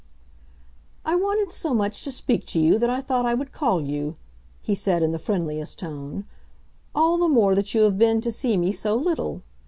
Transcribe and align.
"I 1.05 1.13
wanted 1.13 1.51
so 1.51 1.75
much 1.75 2.03
to 2.05 2.11
speak 2.11 2.47
to 2.47 2.59
you 2.59 2.79
that 2.79 2.89
I 2.89 3.01
thought 3.01 3.23
I 3.27 3.35
would 3.35 3.51
call 3.51 3.79
you," 3.79 4.15
he 4.59 4.73
said, 4.73 5.03
in 5.03 5.11
the 5.11 5.19
friendliest 5.19 5.77
tone. 5.77 6.25
"All 6.95 7.19
the 7.19 7.27
more 7.29 7.53
that 7.53 7.75
you 7.75 7.81
have 7.81 7.99
been 7.99 8.19
to 8.21 8.31
see 8.31 8.57
me 8.57 8.71
so 8.71 8.95
little. 8.95 9.43